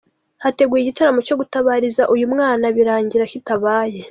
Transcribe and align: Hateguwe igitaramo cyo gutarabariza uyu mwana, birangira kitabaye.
Hateguwe 0.43 0.77
igitaramo 0.81 1.19
cyo 1.27 1.37
gutarabariza 1.39 2.01
uyu 2.13 2.25
mwana, 2.33 2.65
birangira 2.75 3.29
kitabaye. 3.31 3.99